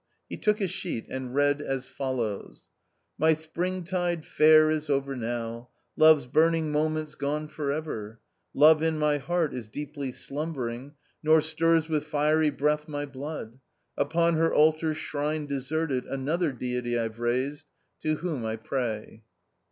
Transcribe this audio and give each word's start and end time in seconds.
He 0.27 0.35
took 0.35 0.59
a 0.59 0.67
sheet 0.67 1.05
and 1.09 1.35
read 1.35 1.61
as 1.61 1.87
follows:" 1.87 2.69
My 3.19 3.35
springtide 3.35 4.25
fair 4.25 4.71
is 4.71 4.89
over 4.89 5.15
now, 5.15 5.69
Love 5.95 6.17
s 6.21 6.25
burning 6.25 6.71
moment's 6.71 7.13
gone 7.13 7.47
for 7.47 7.71
ever; 7.71 8.19
Love 8.55 8.81
in 8.81 8.97
my 8.97 9.19
heart 9.19 9.53
is 9.53 9.67
deeply 9.67 10.11
slumbering, 10.11 10.93
Nor 11.21 11.39
stirs 11.39 11.87
with 11.87 12.07
fiery 12.07 12.49
breath 12.49 12.87
my 12.87 13.05
blood. 13.05 13.59
Upon 13.95 14.37
her 14.37 14.51
altar 14.51 14.95
shrine 14.95 15.45
deserted 15.45 16.07
Another 16.07 16.51
deity 16.51 16.97
I've 16.97 17.19
raised, 17.19 17.67
To 18.01 18.15
whom 18.15 18.43
I 18.43 18.55
pray.' 18.55 19.21